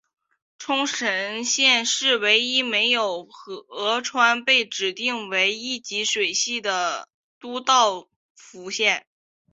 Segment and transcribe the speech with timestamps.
[0.57, 7.07] 冲绳县是唯一没有河川被指定为一级水系的
[7.39, 9.05] 都道府县。